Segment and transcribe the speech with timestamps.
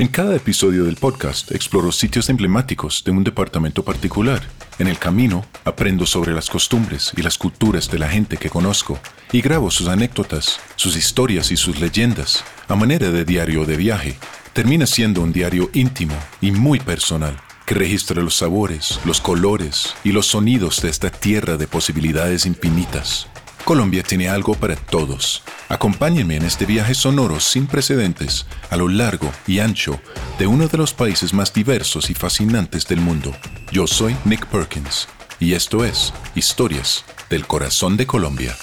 [0.00, 4.40] En cada episodio del podcast exploro sitios emblemáticos de un departamento particular.
[4.78, 8.98] En el camino aprendo sobre las costumbres y las culturas de la gente que conozco
[9.30, 14.16] y grabo sus anécdotas, sus historias y sus leyendas a manera de diario de viaje.
[14.54, 20.12] Termina siendo un diario íntimo y muy personal que registra los sabores, los colores y
[20.12, 23.28] los sonidos de esta tierra de posibilidades infinitas.
[23.64, 25.42] Colombia tiene algo para todos.
[25.68, 30.00] Acompáñenme en este viaje sonoro sin precedentes a lo largo y ancho
[30.38, 33.32] de uno de los países más diversos y fascinantes del mundo.
[33.70, 35.08] Yo soy Nick Perkins
[35.38, 38.56] y esto es Historias del Corazón de Colombia.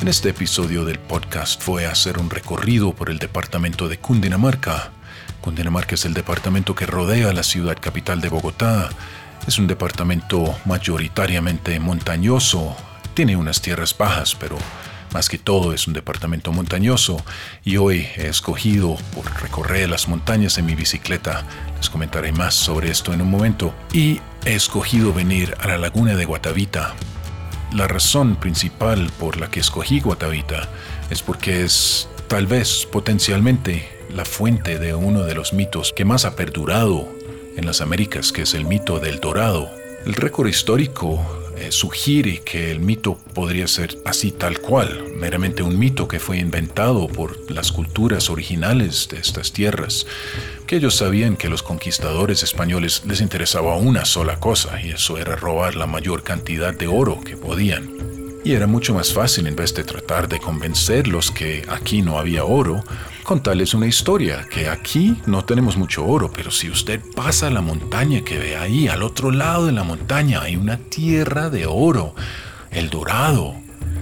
[0.00, 4.92] En este episodio del podcast fue a hacer un recorrido por el departamento de Cundinamarca
[5.40, 8.90] Cundinamarca es el departamento que rodea la ciudad capital de Bogotá.
[9.46, 12.76] Es un departamento mayoritariamente montañoso.
[13.14, 14.58] Tiene unas tierras bajas, pero
[15.14, 17.24] más que todo es un departamento montañoso
[17.64, 21.44] y hoy he escogido por recorrer las montañas en mi bicicleta.
[21.78, 23.74] Les comentaré más sobre esto en un momento.
[23.92, 26.94] Y he escogido venir a la laguna de Guatavita.
[27.72, 30.68] La razón principal por la que escogí Guatavita
[31.08, 36.24] es porque es tal vez potencialmente la fuente de uno de los mitos que más
[36.24, 37.08] ha perdurado
[37.56, 39.70] en las Américas, que es el mito del dorado.
[40.04, 41.20] El récord histórico
[41.56, 46.38] eh, sugiere que el mito podría ser así tal cual, meramente un mito que fue
[46.38, 50.06] inventado por las culturas originales de estas tierras,
[50.66, 55.36] que ellos sabían que los conquistadores españoles les interesaba una sola cosa, y eso era
[55.36, 58.09] robar la mayor cantidad de oro que podían.
[58.42, 62.44] Y era mucho más fácil, en vez de tratar de convencerlos que aquí no había
[62.44, 62.82] oro,
[63.22, 68.22] contarles una historia, que aquí no tenemos mucho oro, pero si usted pasa la montaña
[68.22, 72.14] que ve ahí, al otro lado de la montaña hay una tierra de oro,
[72.70, 73.56] el dorado.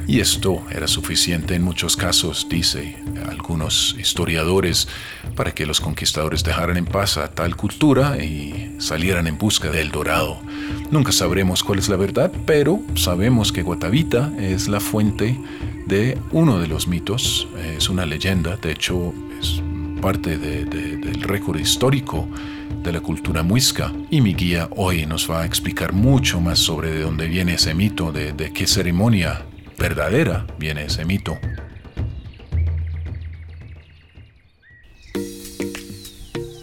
[0.09, 2.97] Y esto era suficiente en muchos casos, dice
[3.29, 4.89] algunos historiadores,
[5.37, 9.91] para que los conquistadores dejaran en paz a tal cultura y salieran en busca del
[9.91, 10.41] dorado.
[10.91, 15.39] Nunca sabremos cuál es la verdad, pero sabemos que Guatavita es la fuente
[15.87, 17.47] de uno de los mitos,
[17.77, 19.61] es una leyenda, de hecho es
[20.01, 22.27] parte del récord histórico
[22.83, 23.93] de la cultura muisca.
[24.09, 27.75] Y mi guía hoy nos va a explicar mucho más sobre de dónde viene ese
[27.75, 29.45] mito, de, de qué ceremonia
[29.79, 31.39] verdadera viene ese mito.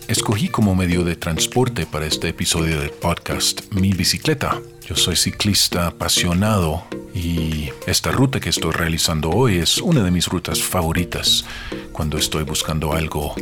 [0.08, 4.62] Escogí como medio de transporte para este episodio del podcast mi bicicleta.
[4.88, 6.84] Yo soy ciclista apasionado
[7.14, 11.46] y esta ruta que estoy realizando hoy es una de mis rutas favoritas
[11.92, 13.34] cuando estoy buscando algo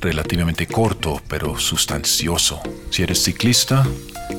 [0.00, 2.60] relativamente corto pero sustancioso.
[2.90, 3.86] Si eres ciclista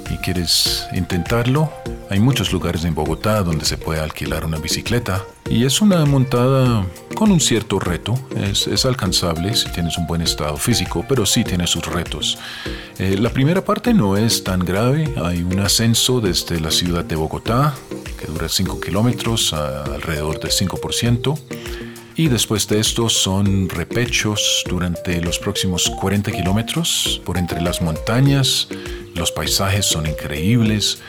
[0.09, 1.71] y quieres intentarlo,
[2.09, 6.85] hay muchos lugares en Bogotá donde se puede alquilar una bicicleta y es una montada
[7.13, 8.15] con un cierto reto.
[8.35, 12.39] Es, alcanzable si tienes un buen estado físico, pero sí tiene sus retos.
[12.97, 15.13] Eh, la primera parte no es tan grave.
[15.23, 17.75] Hay un ascenso desde la ciudad de Bogotá
[18.19, 21.39] que dura 5 kilómetros, alrededor del 5%.
[22.15, 28.67] Y después de esto son repechos durante los próximos 40 kilómetros por entre las montañas.
[29.15, 31.01] Los paisajes son increíbles.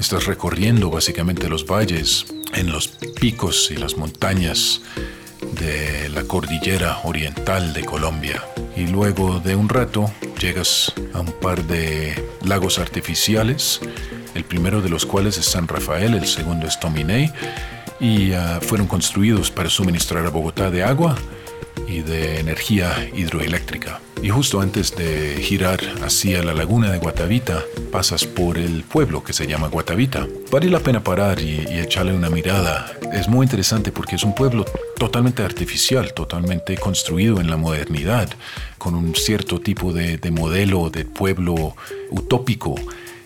[0.00, 2.24] Estás recorriendo básicamente los valles
[2.54, 4.80] en los picos y las montañas
[5.60, 8.42] de la cordillera oriental de Colombia.
[8.74, 10.10] Y luego de un rato
[10.40, 12.14] llegas a un par de
[12.46, 13.78] lagos artificiales,
[14.34, 17.30] el primero de los cuales es San Rafael, el segundo es Tominey
[18.00, 21.14] y ah, fueron construidos para suministrar a Bogotá de agua
[21.90, 24.00] y de energía hidroeléctrica.
[24.22, 29.32] Y justo antes de girar hacia la laguna de Guatavita, pasas por el pueblo que
[29.32, 30.26] se llama Guatavita.
[30.50, 32.92] Vale la pena parar y, echarle una mirada.
[33.12, 34.64] Es muy interesante porque es un pueblo
[34.98, 38.28] totalmente artificial, totalmente construido en la modernidad,
[38.78, 41.74] con un cierto tipo de, de modelo de pueblo
[42.10, 42.74] utópico.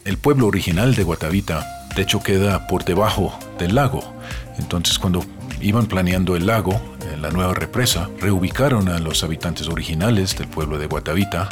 [0.05, 1.67] El pueblo original de Guatavita
[1.97, 4.15] de hecho queda por debajo del lago.
[4.59, 5.25] Entonces cuando
[5.61, 6.81] iban planeando el lago,
[7.15, 11.49] en la nueva represa, reubicaron a los habitantes originales del pueblo de Guatavita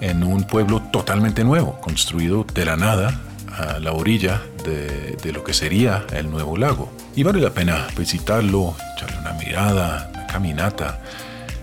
[0.00, 3.20] en un pueblo totalmente nuevo, construido de la nada
[3.56, 6.90] a la orilla de, lo que sería el nuevo lago.
[7.14, 11.00] Y vale la pena visitarlo, echarle una mirada, una caminata,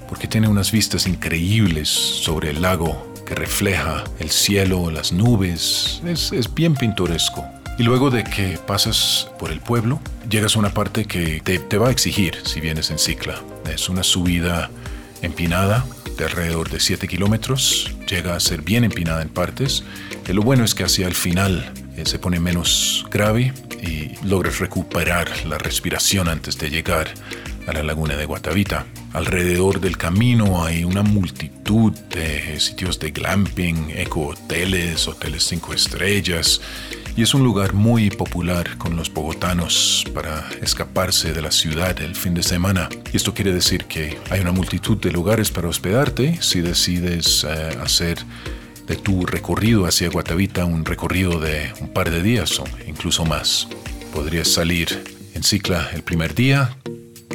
[0.08, 6.02] porque tiene unas vistas increíbles sobre el lago que refleja el cielo, las nubes.
[6.06, 7.46] Es, es bien pintoresco.
[7.80, 11.88] Y luego de que pasas por el pueblo, llegas a una parte que te, va
[11.88, 13.42] a exigir si vienes en cicla.
[13.74, 14.70] Es una subida
[15.22, 15.86] empinada
[16.18, 17.96] de alrededor de 7 kilómetros.
[18.06, 19.86] Llega a ser bien empinada en partes.
[20.28, 24.60] Y lo bueno es que hacia el final eh, se pone menos grave y logras
[24.60, 27.08] recuperar la respiración antes de llegar
[27.66, 28.88] a la laguna de Guatavita.
[29.14, 36.60] Alrededor del camino hay una multitud de sitios de glamping, eco-hoteles, hoteles cinco estrellas,
[37.20, 42.16] y es un lugar muy popular con los bogotanos para escaparse de la ciudad el
[42.16, 42.88] fin de semana.
[43.12, 47.78] Y esto quiere decir que hay una multitud de lugares para hospedarte si decides eh,
[47.84, 48.20] hacer
[48.88, 53.68] de tu recorrido hacia Guatavita un recorrido de un par de días o incluso más.
[54.14, 56.78] Podrías salir en cicla el primer día,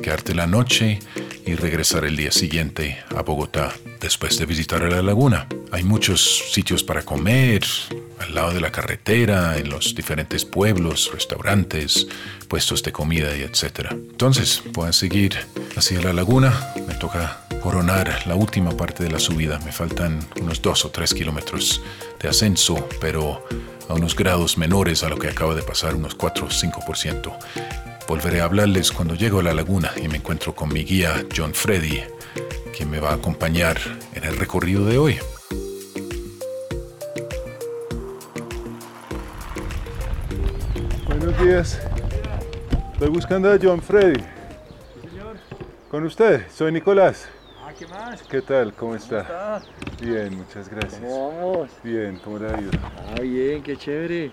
[0.03, 0.99] quedarte la noche
[1.45, 5.47] y regresar el día siguiente a Bogotá después de visitar la laguna.
[5.73, 7.65] Hay muchos sitios para comer,
[8.25, 12.07] al lado de la carretera, en los diferentes pueblos, restaurantes,
[12.49, 13.91] puestos de comida y etc.
[13.93, 15.37] Entonces, puedes seguir
[15.77, 16.73] hacia la laguna.
[16.87, 19.59] Me toca coronar la última parte de la subida.
[19.61, 21.83] Me faltan unos dos o tres kilómetros
[22.21, 23.47] de ascenso, pero
[23.89, 27.37] a unos grados menores a lo que acaba de pasar, unos 4 o 5%.
[28.09, 31.55] Volveré a hablarles cuando llego a la laguna y me encuentro con mi guía John
[31.55, 32.03] Freddy,
[32.77, 33.79] quien me va a acompañar
[34.15, 35.19] en el recorrido de hoy.
[41.45, 41.79] Días.
[42.95, 44.23] Estoy buscando a John Freddy.
[45.11, 45.37] señor.
[45.91, 47.29] Con usted, soy Nicolás.
[47.63, 48.23] Ah, ¿qué más?
[48.23, 48.73] ¿Qué tal?
[48.73, 49.21] ¿Cómo está?
[49.21, 49.63] está?
[50.01, 51.01] Bien, muchas gracias.
[51.01, 51.71] ¿Cómo vamos?
[51.83, 52.71] Bien, ¿cómo le ha ido?
[53.17, 54.31] Ah, bien, qué chévere.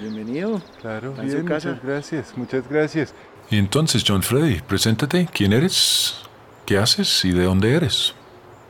[0.00, 0.60] Bienvenido.
[0.80, 1.68] Claro, ¿Está en su bien, casa?
[1.68, 3.14] muchas gracias, muchas gracias.
[3.50, 5.28] Y entonces, John Freddy, preséntate.
[5.32, 6.22] ¿Quién eres?
[6.66, 8.14] ¿Qué haces y de dónde eres?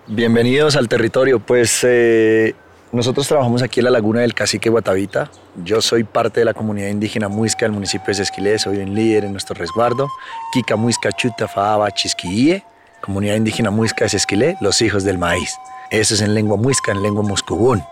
[0.07, 1.39] Bienvenidos al territorio.
[1.41, 2.55] Pues eh,
[2.93, 5.31] nosotros trabajamos aquí en la laguna del Cacique Guatavita.
[5.65, 9.25] Yo soy parte de la comunidad indígena muisca del municipio de Sesquilé, soy un líder
[9.25, 10.09] en nuestro resguardo.
[10.53, 12.65] Kika Muisca Chuta Faaba Chisquille,
[13.01, 15.57] comunidad indígena muisca de Sesquilé, los hijos del maíz.
[15.91, 17.83] Eso es en lengua muisca, en lengua muscubún.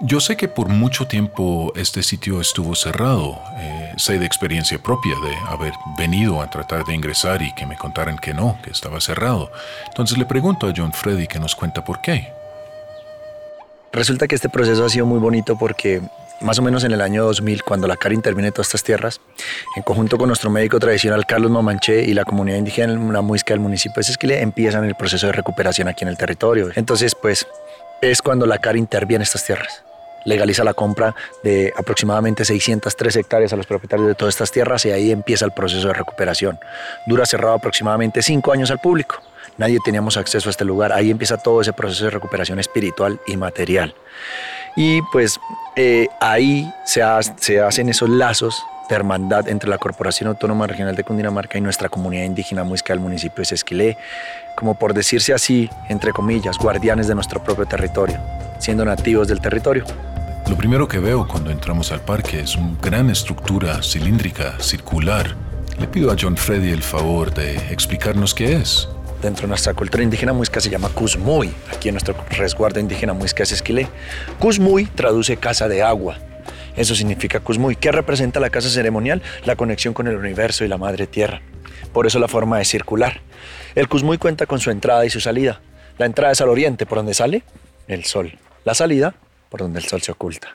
[0.00, 3.40] Yo sé que por mucho tiempo este sitio estuvo cerrado.
[3.58, 7.76] Eh, sé de experiencia propia de haber venido a tratar de ingresar y que me
[7.76, 9.50] contaran que no, que estaba cerrado.
[9.86, 12.32] Entonces le pregunto a John Freddy que nos cuenta por qué.
[13.94, 16.02] Resulta que este proceso ha sido muy bonito porque
[16.40, 19.20] más o menos en el año 2000, cuando la CAR interviene en todas estas tierras,
[19.76, 23.60] en conjunto con nuestro médico tradicional Carlos Mamanché y la comunidad indígena la muisca del
[23.60, 26.70] municipio de Sesquilé, empiezan el proceso de recuperación aquí en el territorio.
[26.74, 27.46] Entonces, pues,
[28.02, 29.84] es cuando la CAR interviene en estas tierras.
[30.24, 31.14] Legaliza la compra
[31.44, 35.52] de aproximadamente 603 hectáreas a los propietarios de todas estas tierras y ahí empieza el
[35.52, 36.58] proceso de recuperación.
[37.06, 39.22] Dura cerrado aproximadamente cinco años al público.
[39.58, 40.92] Nadie teníamos acceso a este lugar.
[40.92, 43.94] Ahí empieza todo ese proceso de recuperación espiritual y material.
[44.76, 45.38] Y pues
[45.76, 50.94] eh, ahí se, ha- se hacen esos lazos de hermandad entre la Corporación Autónoma Regional
[50.96, 53.96] de Cundinamarca y nuestra comunidad indígena muisca del municipio de Sesquilé,
[54.56, 58.18] como por decirse así, entre comillas, guardianes de nuestro propio territorio,
[58.58, 59.84] siendo nativos del territorio.
[60.50, 65.34] Lo primero que veo cuando entramos al parque es una gran estructura cilíndrica, circular.
[65.78, 68.88] Le pido a John Freddy el favor de explicarnos qué es.
[69.24, 73.42] Dentro de nuestra cultura indígena muisca se llama Cusmuy, aquí en nuestro resguardo indígena muisca
[73.42, 73.88] es Esquilé.
[74.38, 76.18] Cusmuy traduce casa de agua.
[76.76, 77.74] Eso significa Cusmuy.
[77.74, 79.22] ¿Qué representa la casa ceremonial?
[79.46, 81.40] La conexión con el universo y la madre tierra.
[81.94, 83.22] Por eso la forma es circular.
[83.74, 85.62] El Cusmuy cuenta con su entrada y su salida.
[85.96, 87.44] La entrada es al oriente, por donde sale
[87.88, 88.38] el sol.
[88.66, 89.14] La salida,
[89.48, 90.54] por donde el sol se oculta.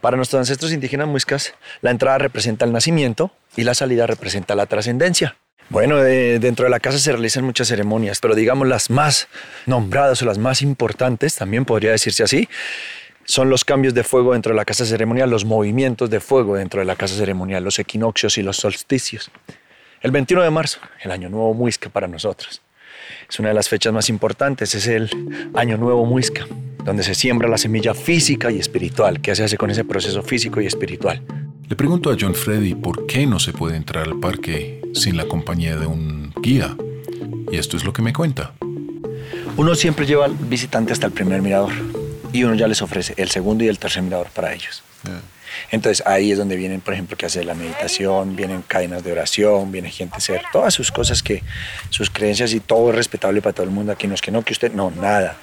[0.00, 4.66] Para nuestros ancestros indígenas muiscas, la entrada representa el nacimiento y la salida representa la
[4.66, 5.34] trascendencia.
[5.72, 9.28] Bueno, de- dentro de la casa se realizan muchas ceremonias, pero digamos las más
[9.66, 12.46] nombradas o las más importantes, también podría decirse así,
[13.24, 16.80] son los cambios de fuego dentro de la casa ceremonial, los movimientos de fuego dentro
[16.80, 19.30] de la casa ceremonial, los equinoccios y los solsticios.
[20.02, 22.60] El 21 de marzo, el Año Nuevo Muisca para nosotros.
[23.30, 25.08] Es una de las fechas más importantes, es el
[25.54, 26.46] Año Nuevo Muisca,
[26.84, 29.22] donde se siembra la semilla física y espiritual.
[29.22, 31.22] ¿Qué se hace con ese proceso físico y espiritual?
[31.68, 35.26] Le pregunto a John Freddy por qué no se puede entrar al parque sin la
[35.26, 36.76] compañía de un guía.
[37.50, 38.52] Y esto es lo que me cuenta.
[39.56, 41.72] Uno siempre lleva al visitante hasta el primer mirador.
[42.32, 44.82] y uno ya les ofrece el segundo y el tercer mirador para ellos.
[45.70, 49.70] Entonces ahí es donde vienen, por ejemplo, que hace la meditación, vienen cadenas de oración,
[49.70, 51.42] viene gente a hacer todas sus cosas que,
[51.90, 53.92] sus creencias y todo es respetable para todo el mundo.
[53.92, 55.36] Aquí no es que no, que usted, no, nada.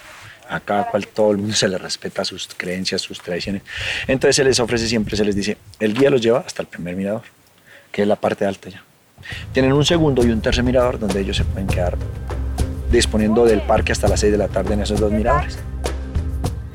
[0.49, 3.61] A cada cual todo el mundo se le respeta sus creencias, sus tradiciones.
[4.07, 6.95] Entonces se les ofrece siempre, se les dice, el guía los lleva hasta el primer
[6.95, 7.21] mirador,
[7.91, 8.83] que es la parte alta ya.
[9.53, 11.97] Tienen un segundo y un tercer mirador donde ellos se pueden quedar
[12.91, 15.59] disponiendo del parque hasta las 6 de la tarde en esos dos miradores.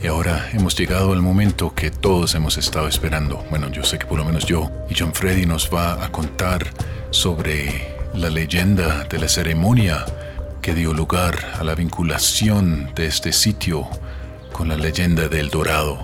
[0.02, 3.42] Y ahora hemos llegado al momento que todos hemos estado esperando.
[3.48, 6.66] Bueno, yo sé que por lo menos yo y John Freddy nos va a contar
[7.10, 10.04] sobre la leyenda de la ceremonia
[10.60, 13.88] que dio lugar a la vinculación de este sitio
[14.52, 15.98] con la leyenda del Dorado.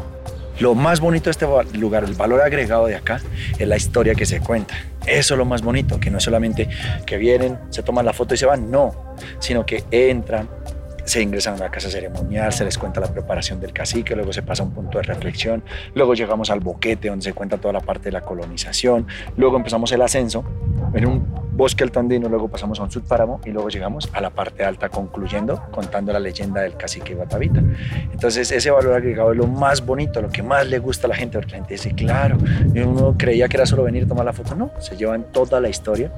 [0.59, 1.47] Lo más bonito de este
[1.79, 3.21] lugar, el valor agregado de acá,
[3.59, 4.75] es la historia que se cuenta.
[5.07, 6.69] Eso es lo más bonito, que no es solamente
[7.07, 10.49] que vienen, se toman la foto y se van, no, sino que entran,
[11.05, 14.43] se ingresan a la casa ceremonial, se les cuenta la preparación del cacique, luego se
[14.43, 15.65] pasa a un punto de reflexión,
[15.95, 19.91] luego llegamos al boquete donde se cuenta toda la parte de la colonización, luego empezamos
[19.93, 20.45] el ascenso
[20.95, 24.65] en un bosque altandino, luego pasamos a un subpáramo y luego llegamos a la parte
[24.65, 27.63] alta concluyendo contando la leyenda del cacique Guatavita.
[28.11, 31.17] Entonces ese valor agregado es lo más bonito, lo que más le gusta a la
[31.17, 32.39] gente, porque la gente dice, claro,
[32.75, 35.69] uno creía que era solo venir a tomar la foto, no, se llevan toda la
[35.69, 36.11] historia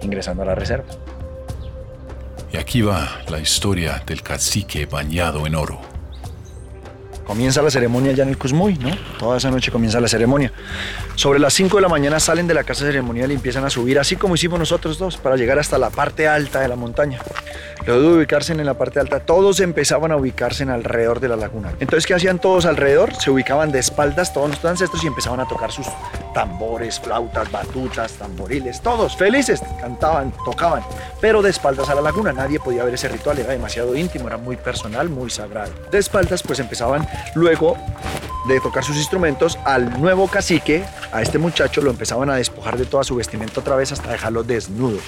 [0.00, 0.86] ingresando a la reserva.
[2.52, 5.87] Y aquí va la historia del cacique bañado en oro.
[7.28, 8.88] Comienza la ceremonia ya en el Cusmuy, ¿no?
[9.18, 10.50] Toda esa noche comienza la ceremonia.
[11.14, 13.98] Sobre las 5 de la mañana salen de la casa ceremonial y empiezan a subir,
[13.98, 17.18] así como hicimos nosotros dos, para llegar hasta la parte alta de la montaña.
[17.86, 21.36] Luego de ubicarse en la parte alta, todos empezaban a ubicarse en alrededor de la
[21.36, 21.72] laguna.
[21.80, 23.14] Entonces, ¿qué hacían todos alrededor?
[23.14, 25.86] Se ubicaban de espaldas todos nuestros ancestros y empezaban a tocar sus
[26.34, 30.82] tambores, flautas, batutas, tamboriles, todos felices, cantaban, tocaban,
[31.20, 32.32] pero de espaldas a la laguna.
[32.32, 35.72] Nadie podía ver ese ritual, era demasiado íntimo, era muy personal, muy sagrado.
[35.90, 37.76] De espaldas, pues empezaban luego
[38.46, 42.86] de tocar sus instrumentos al nuevo cacique, a este muchacho lo empezaban a despojar de
[42.86, 44.98] toda su vestimenta otra vez hasta dejarlo desnudo.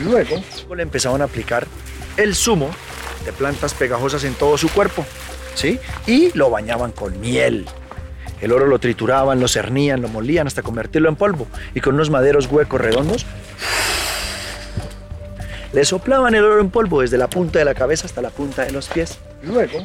[0.00, 0.42] Luego
[0.74, 1.66] le empezaban a aplicar
[2.16, 2.70] el zumo
[3.24, 5.04] de plantas pegajosas en todo su cuerpo,
[5.54, 5.78] ¿sí?
[6.06, 7.66] Y lo bañaban con miel.
[8.40, 12.10] El oro lo trituraban, lo cernían, lo molían hasta convertirlo en polvo y con unos
[12.10, 13.26] maderos huecos redondos
[15.72, 18.64] le soplaban el oro en polvo desde la punta de la cabeza hasta la punta
[18.64, 19.18] de los pies.
[19.42, 19.84] Luego,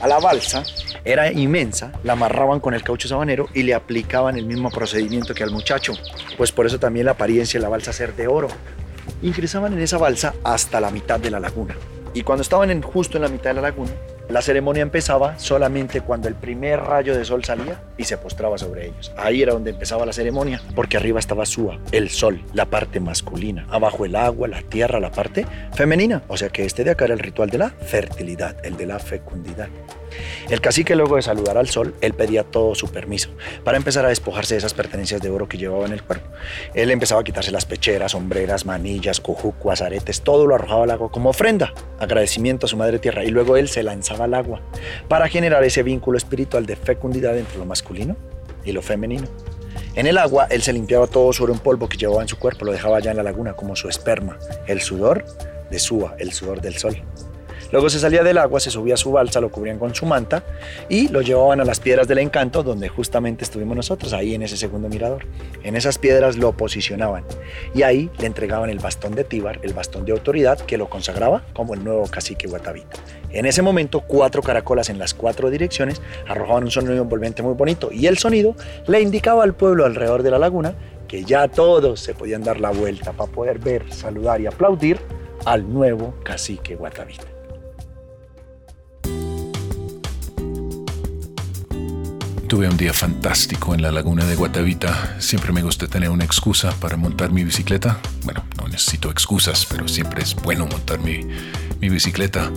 [0.00, 0.62] a la balsa,
[1.04, 5.42] era inmensa, la amarraban con el caucho sabanero y le aplicaban el mismo procedimiento que
[5.42, 5.94] al muchacho,
[6.36, 8.48] pues por eso también la apariencia de la balsa ser de oro.
[9.22, 11.74] Ingresaban en esa balsa hasta la mitad de la laguna.
[12.12, 13.92] Y cuando estaban en, justo en la mitad de la laguna,
[14.30, 18.86] la ceremonia empezaba solamente cuando el primer rayo de sol salía y se postraba sobre
[18.86, 19.12] ellos.
[19.16, 23.66] Ahí era donde empezaba la ceremonia, porque arriba estaba Sua, el sol, la parte masculina.
[23.70, 26.22] Abajo el agua, la tierra, la parte femenina.
[26.28, 29.00] O sea que este de acá era el ritual de la fertilidad, el de la
[29.00, 29.68] fecundidad.
[30.48, 33.30] El cacique luego de saludar al sol, él pedía todo su permiso
[33.64, 36.28] para empezar a despojarse de esas pertenencias de oro que llevaba en el cuerpo.
[36.74, 41.10] Él empezaba a quitarse las pecheras, sombreras, manillas, cojucuas, aretes, todo lo arrojaba al agua
[41.10, 44.60] como ofrenda, agradecimiento a su madre tierra y luego él se lanzaba al agua
[45.08, 48.16] para generar ese vínculo espiritual de fecundidad entre lo masculino
[48.64, 49.28] y lo femenino.
[49.94, 52.64] En el agua, él se limpiaba todo oro en polvo que llevaba en su cuerpo,
[52.64, 55.24] lo dejaba allá en la laguna como su esperma, el sudor
[55.70, 57.02] de Sua, el sudor del sol.
[57.72, 60.42] Luego se salía del agua, se subía a su balsa, lo cubrían con su manta
[60.88, 64.56] y lo llevaban a las piedras del encanto, donde justamente estuvimos nosotros, ahí en ese
[64.56, 65.26] segundo mirador.
[65.62, 67.24] En esas piedras lo posicionaban
[67.74, 71.42] y ahí le entregaban el bastón de Tíbar, el bastón de autoridad que lo consagraba
[71.52, 72.98] como el nuevo cacique Guatavita.
[73.30, 77.90] En ese momento, cuatro caracolas en las cuatro direcciones arrojaban un sonido envolvente muy bonito
[77.92, 78.56] y el sonido
[78.88, 80.74] le indicaba al pueblo alrededor de la laguna
[81.06, 84.98] que ya todos se podían dar la vuelta para poder ver, saludar y aplaudir
[85.44, 87.39] al nuevo cacique Guatavita.
[92.50, 95.20] Tuve un día fantástico en la laguna de Guatavita.
[95.20, 98.00] Siempre me gusta tener una excusa para montar mi bicicleta.
[98.24, 101.20] Bueno, no necesito excusas, pero siempre es bueno montar mi,
[101.80, 102.50] mi bicicleta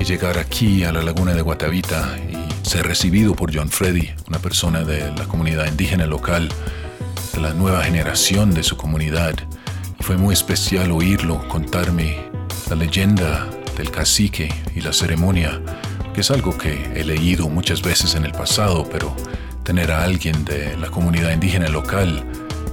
[0.00, 4.40] y llegar aquí a la laguna de Guatavita y ser recibido por John Freddy, una
[4.40, 6.48] persona de la comunidad indígena local,
[7.32, 9.36] de la nueva generación de su comunidad.
[10.00, 12.18] Fue muy especial oírlo contarme
[12.68, 15.62] la leyenda del cacique y la ceremonia
[16.16, 19.14] que es algo que he leído muchas veces en el pasado, pero
[19.66, 22.24] tener a alguien de la comunidad indígena local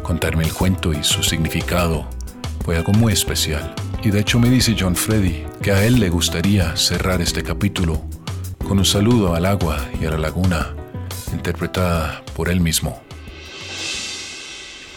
[0.03, 2.07] contarme el cuento y su significado
[2.63, 3.73] fue algo muy especial.
[4.03, 7.99] Y de hecho me dice John Freddy que a él le gustaría cerrar este capítulo
[8.67, 10.75] con un saludo al agua y a la laguna,
[11.31, 13.01] interpretada por él mismo.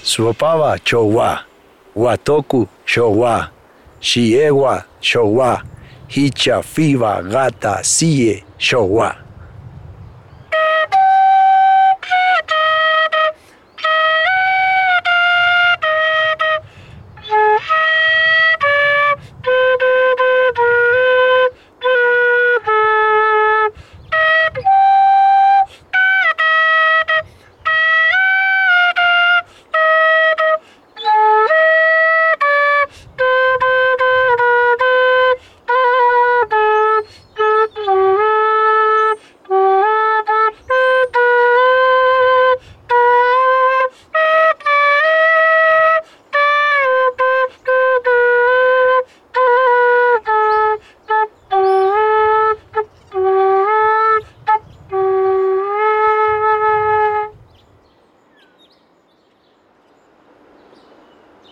[0.02, 1.46] Suopava chowa,
[1.94, 3.52] watoku chowa,
[4.00, 5.64] shiewa chowa,
[6.08, 9.25] hicha fiva gata sie showa.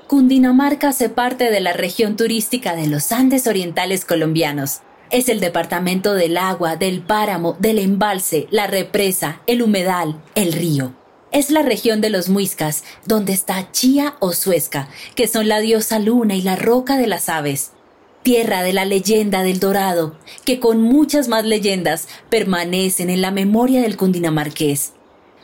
[0.06, 4.80] Cundinamarca hace parte de la región turística de los Andes Orientales colombianos.
[5.10, 10.92] Es el departamento del agua, del páramo, del embalse, la represa, el humedal, el río.
[11.32, 15.98] Es la región de los muiscas, donde está Chía o Suezca, que son la diosa
[15.98, 17.72] luna y la roca de las aves.
[18.22, 23.80] Tierra de la leyenda del dorado, que con muchas más leyendas permanecen en la memoria
[23.80, 24.92] del cundinamarqués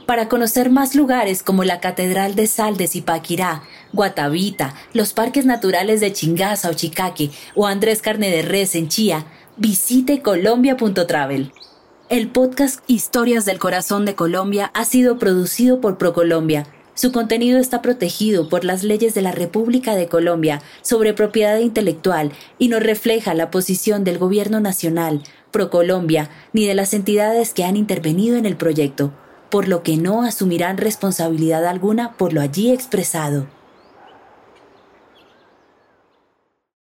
[0.06, 6.00] para conocer más lugares como la Catedral de Sal de Zipaquirá, Guatavita, los parques naturales
[6.00, 9.26] de Chingaza o Chicaque o Andrés Carne de Res en Chía,
[9.56, 11.52] visite colombia.travel.
[12.08, 16.66] El podcast Historias del Corazón de Colombia ha sido producido por ProColombia.
[16.94, 22.32] Su contenido está protegido por las leyes de la República de Colombia sobre propiedad intelectual
[22.58, 27.76] y no refleja la posición del Gobierno Nacional, ProColombia, ni de las entidades que han
[27.76, 29.12] intervenido en el proyecto
[29.50, 33.46] por lo que no asumirán responsabilidad alguna por lo allí expresado.